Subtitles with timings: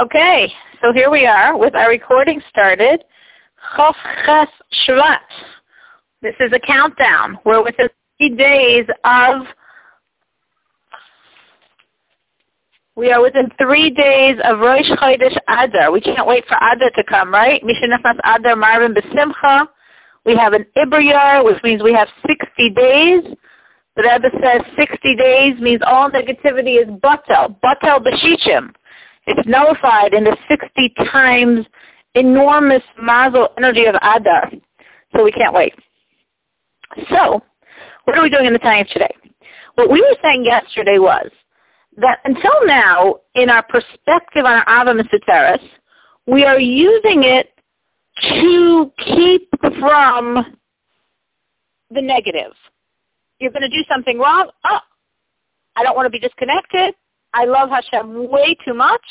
[0.00, 0.50] Okay,
[0.80, 3.04] so here we are with our recording started.
[3.76, 4.48] Chof Ches
[4.88, 5.18] Shvat.
[6.22, 7.38] This is a countdown.
[7.44, 9.42] We're within three days of
[12.96, 15.92] we are within three days of Rosh Chodesh Adar.
[15.92, 17.62] We can't wait for Adar to come, right?
[17.62, 19.66] Mishnachnas Adar Marbin Besimcha.
[20.24, 23.24] We have an Ibriyar, which means we have 60 days.
[23.96, 28.72] The Rebbe says 60 days means all negativity is batel, batel b'shishim.
[29.26, 31.66] It's nullified in the 60 times
[32.14, 34.50] enormous mazel energy of Adar.
[35.14, 35.74] So we can't wait.
[37.10, 37.42] So,
[38.04, 39.14] what are we doing in the science today?
[39.76, 41.30] What we were saying yesterday was
[41.96, 45.58] that until now, in our perspective on our Ava Mitzvah
[46.26, 47.48] we are using it
[48.20, 49.48] to keep
[49.80, 50.56] from
[51.90, 52.52] the negative.
[53.38, 54.50] You're going to do something wrong.
[54.64, 54.78] Oh,
[55.76, 56.94] I don't want to be disconnected.
[57.34, 59.02] I love Hashem way too much.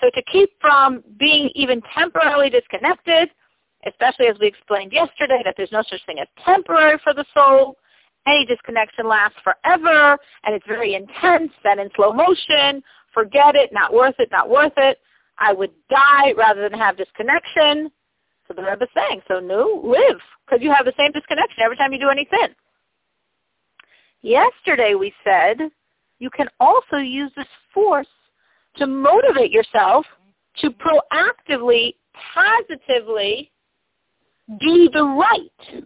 [0.00, 3.30] So to keep from being even temporarily disconnected,
[3.86, 7.76] especially as we explained yesterday that there's no such thing as temporary for the soul,
[8.26, 12.82] any disconnection lasts forever, and it's very intense and in slow motion.
[13.14, 14.98] Forget it, not worth it, not worth it.
[15.38, 17.90] I would die rather than have disconnection.
[18.48, 21.76] So the Rebbe is saying, so no, live, because you have the same disconnection every
[21.76, 22.48] time you do anything.
[24.22, 25.58] Yesterday we said
[26.18, 28.06] you can also use this force
[28.76, 30.06] to motivate yourself
[30.58, 31.94] to proactively,
[32.34, 33.50] positively
[34.60, 35.84] do the right.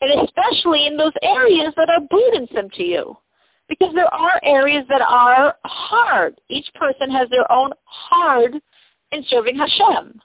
[0.00, 3.16] And especially in those areas that are burdensome to you.
[3.68, 6.40] Because there are areas that are hard.
[6.48, 8.54] Each person has their own hard
[9.12, 10.20] in serving Hashem.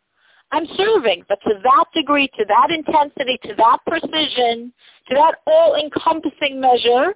[0.51, 4.71] I'm serving, but to that degree, to that intensity, to that precision,
[5.09, 7.15] to that all-encompassing measure,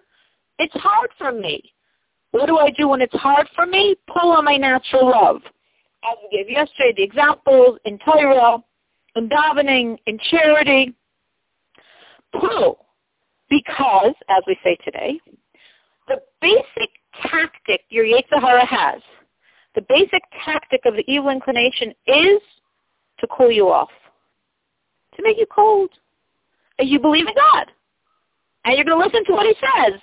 [0.59, 1.61] it's hard for me.
[2.31, 3.95] What do I do when it's hard for me?
[4.07, 5.41] Pull on my natural love.
[6.03, 8.57] As we gave yesterday, the examples in Torah,
[9.15, 10.93] in davening, in charity.
[12.39, 12.85] Pull.
[13.49, 15.19] Because, as we say today,
[16.07, 16.89] the basic
[17.21, 19.01] tactic your Yetzer Hara has,
[19.75, 22.41] the basic tactic of the evil inclination is
[23.19, 23.89] to cool you off,
[25.15, 25.89] to make you cold.
[26.79, 27.71] And you believe in God.
[28.65, 29.99] And you're going to listen to what he says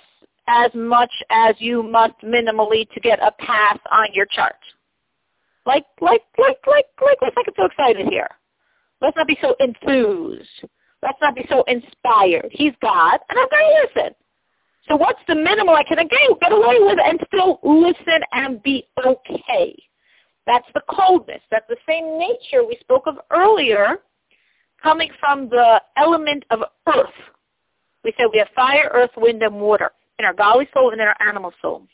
[0.47, 4.55] as much as you must minimally to get a pass on your chart.
[5.65, 8.29] Like, like, like, like, like, let's not get so excited here.
[9.01, 10.65] Let's not be so enthused.
[11.01, 12.49] Let's not be so inspired.
[12.51, 14.15] He's God, and I'm going to listen.
[14.87, 18.87] So what's the minimal I can again, get away with and still listen and be
[19.03, 19.75] okay?
[20.45, 21.41] That's the coldness.
[21.49, 23.97] That's the same nature we spoke of earlier
[24.81, 27.09] coming from the element of earth.
[28.03, 31.07] We said we have fire, earth, wind, and water in our godly soul and in
[31.07, 31.85] our animal soul.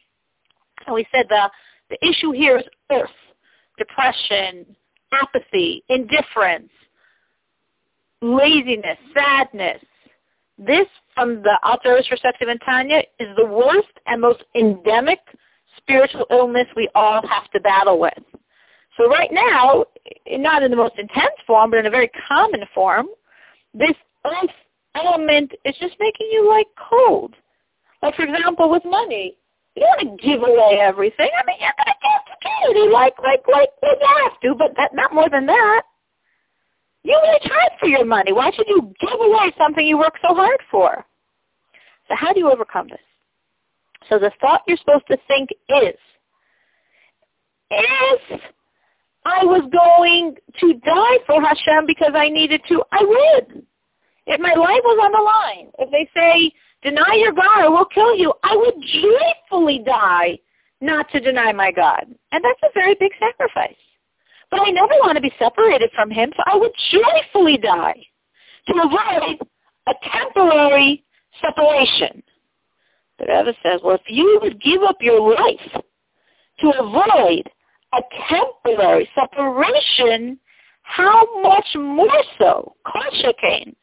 [0.85, 1.49] And we said the,
[1.89, 3.09] the issue here is earth,
[3.77, 4.65] depression,
[5.11, 6.69] apathy, indifference,
[8.21, 9.81] laziness, sadness.
[10.57, 15.19] This, from the Alter perspective in Tanya, is the worst and most endemic
[15.77, 18.13] spiritual illness we all have to battle with.
[18.97, 19.85] So right now,
[20.29, 23.07] not in the most intense form, but in a very common form,
[23.73, 23.95] this
[24.25, 24.49] earth
[24.95, 27.33] element is just making you like cold.
[28.01, 29.37] Like for example, with money,
[29.75, 31.29] you don't want to give away everything.
[31.37, 34.93] I mean, you're gonna give to charity, like like like you have to, but that,
[34.93, 35.83] not more than that.
[37.03, 38.31] You worked hard for your money.
[38.31, 41.05] Why should you give away something you work so hard for?
[42.07, 42.99] So how do you overcome this?
[44.09, 45.95] So the thought you're supposed to think is,
[47.69, 48.41] if
[49.25, 53.65] I was going to die for Hashem because I needed to, I would.
[54.27, 56.51] If my life was on the line, if they say,
[56.83, 60.39] deny your God or we'll kill you, I would joyfully die
[60.81, 62.05] not to deny my God.
[62.31, 63.75] And that's a very big sacrifice.
[64.49, 68.01] But I never want to be separated from him, so I would joyfully die
[68.67, 69.39] to avoid
[69.87, 71.03] a temporary
[71.41, 72.21] separation.
[73.17, 75.83] The Rebbe says, well, if you would give up your life
[76.59, 77.49] to avoid
[77.93, 80.39] a temporary separation,
[80.83, 83.73] how much more so, kol shekein,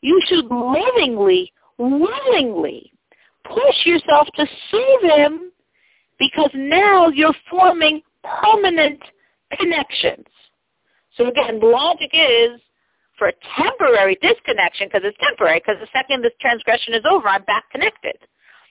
[0.00, 2.92] you should livingly, willingly
[3.44, 5.52] push yourself to serve him
[6.18, 9.00] because now you're forming permanent
[9.58, 10.26] connections.
[11.16, 12.60] So again, the logic is
[13.18, 17.44] for a temporary disconnection, because it's temporary, because the second this transgression is over, I'm
[17.44, 18.16] back connected.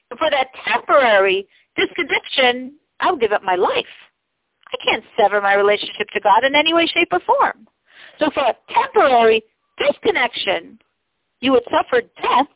[0.09, 1.47] But for that temporary
[1.77, 3.85] disconnection, I'll give up my life.
[4.67, 7.67] I can't sever my relationship to God in any way, shape, or form.
[8.19, 9.44] So for a temporary
[9.77, 10.79] disconnection,
[11.39, 12.47] you would suffer death.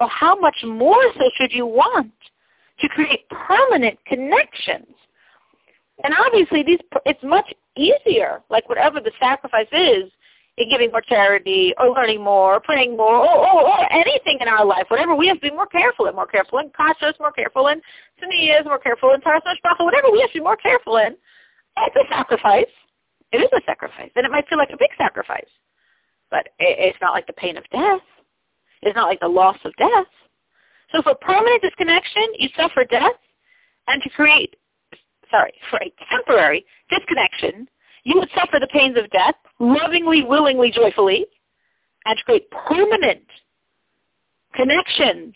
[0.00, 2.12] Well, how much more so should you want
[2.80, 4.96] to create permanent connections?
[6.02, 10.10] And obviously, these it's much easier, like whatever the sacrifice is,
[10.56, 14.48] in giving more charity or learning more or praying more or, or, or anything in
[14.48, 17.32] our life, whatever, we have to be more careful and more careful in kashrus, more
[17.32, 17.80] careful and
[18.22, 19.42] in tznius, more careful in taharas
[19.78, 21.16] whatever we have to be more careful in.
[21.76, 22.66] It's a sacrifice.
[23.32, 24.10] It is a sacrifice.
[24.16, 25.48] And it might feel like a big sacrifice.
[26.30, 28.00] But it, it's not like the pain of death.
[28.82, 30.06] It's not like the loss of death.
[30.92, 33.12] So for permanent disconnection, you suffer death.
[33.86, 34.56] And to create,
[35.30, 37.68] sorry, for a temporary disconnection,
[38.04, 41.26] you would suffer the pains of death lovingly, willingly, joyfully,
[42.06, 43.24] and to create permanent
[44.54, 45.34] connections.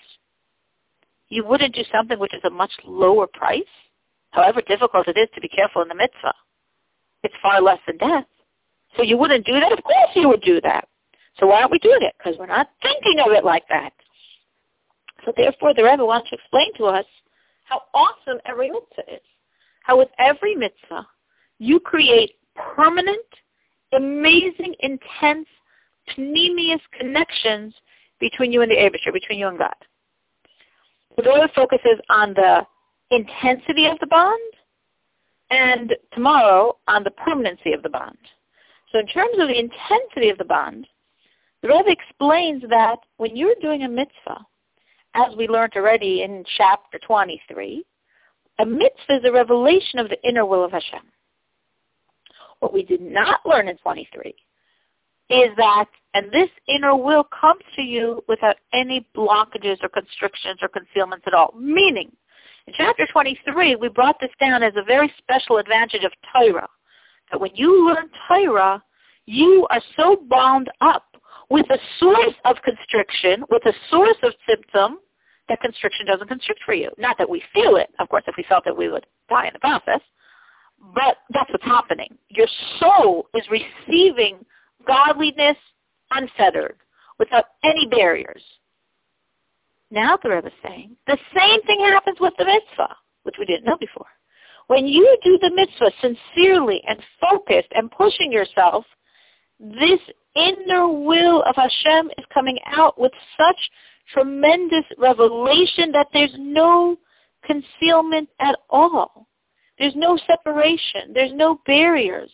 [1.29, 3.63] You wouldn't do something which is a much lower price,
[4.31, 6.35] however difficult it is to be careful in the mitzvah.
[7.23, 8.27] It's far less than death.
[8.97, 9.73] So you wouldn't do that?
[9.73, 10.89] Of course you would do that.
[11.39, 12.15] So why aren't we doing it?
[12.19, 13.93] Because we're not thinking of it like that.
[15.25, 17.07] So therefore, the Rebbe wants to explain to us
[17.65, 19.23] how awesome every mitzvah is.
[19.83, 21.07] How with every mitzvah,
[21.59, 23.19] you create permanent,
[23.93, 25.49] amazing, intense,
[26.11, 27.75] penimius connections
[28.21, 29.75] between you and the Aibershter, between you and God.
[31.17, 32.67] The Rebbe focuses on the
[33.11, 34.41] intensity of the bond,
[35.51, 38.19] and tomorrow on the permanency of the bond.
[38.91, 40.87] So in terms of the intensity of the bond,
[41.65, 44.45] the Rebbe explains that when you're doing a mitzvah,
[45.15, 47.83] as we learned already in chapter 23,
[48.59, 51.01] a mitzvah is a revelation of the inner will of Hashem.
[52.59, 54.35] What we did not learn in 23
[55.31, 60.69] is that, and this inner will comes to you without any blockages or constrictions or
[60.69, 62.15] concealments at all, meaning
[62.67, 66.69] in chapter 23, we brought this down as a very special advantage of Torah,
[67.31, 68.83] that when you learn Torah,
[69.25, 71.14] you are so bound up
[71.51, 74.95] with a source of constriction, with a source of tzimtzum,
[75.49, 76.91] that constriction doesn't constrict for you.
[76.97, 77.91] Not that we feel it.
[77.99, 80.01] Of course, if we felt it, we would die in the process.
[80.95, 82.17] But that's what's happening.
[82.29, 82.47] Your
[82.81, 84.45] soul is receiving
[84.87, 85.57] godliness
[86.11, 86.77] unfettered,
[87.19, 88.43] without any barriers.
[89.91, 93.65] Now the Rebbe is saying the same thing happens with the mitzvah, which we didn't
[93.65, 94.07] know before.
[94.67, 98.85] When you do the mitzvah sincerely and focused and pushing yourself,
[99.61, 100.01] this
[100.35, 103.71] inner will of Hashem is coming out with such
[104.13, 106.97] tremendous revelation that there's no
[107.45, 109.27] concealment at all.
[109.79, 111.13] There's no separation.
[111.13, 112.31] There's no barriers.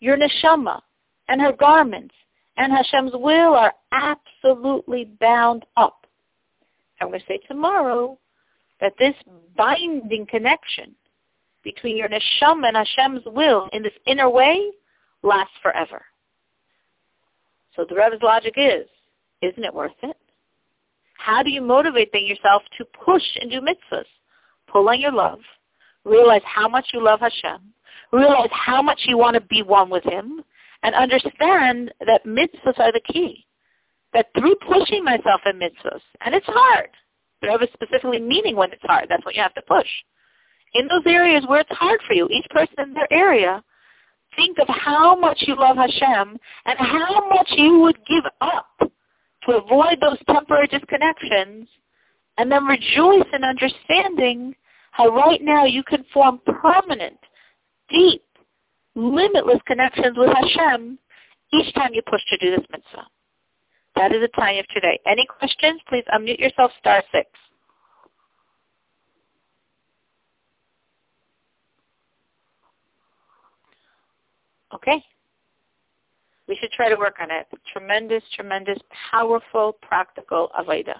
[0.00, 0.80] Your neshama
[1.28, 2.14] and her garments
[2.56, 6.06] and Hashem's will are absolutely bound up.
[7.00, 8.18] I'm going to say tomorrow
[8.80, 9.14] that this
[9.56, 10.94] binding connection
[11.62, 14.70] between your neshama and Hashem's will in this inner way
[15.22, 16.02] lasts forever.
[17.76, 18.86] So the Rebbe's logic is,
[19.42, 20.16] isn't it worth it?
[21.18, 24.04] How do you motivate yourself to push and do mitzvahs?
[24.66, 25.40] Pull on your love.
[26.04, 27.60] Realize how much you love Hashem.
[28.12, 30.42] Realize how much you want to be one with Him.
[30.82, 33.46] And understand that mitzvahs are the key
[34.16, 36.88] that through pushing myself in mitzvahs, and it's hard,
[37.42, 39.88] the Rebbe specifically meaning when it's hard, that's what you have to push.
[40.74, 43.62] In those areas where it's hard for you, each person in their area,
[44.36, 49.56] think of how much you love Hashem and how much you would give up to
[49.56, 51.66] avoid those temporary disconnections
[52.38, 54.54] and then rejoice in understanding
[54.92, 57.18] how right now you can form permanent,
[57.90, 58.22] deep,
[58.94, 60.98] limitless connections with Hashem
[61.52, 63.06] each time you push to do this mitzvah.
[63.94, 64.98] That is the time of today.
[65.06, 65.80] Any questions?
[65.88, 67.28] Please unmute yourself, star six.
[74.74, 75.02] Okay.
[76.48, 77.46] We should try to work on it.
[77.72, 78.78] Tremendous, tremendous,
[79.10, 80.98] powerful, practical Avodah.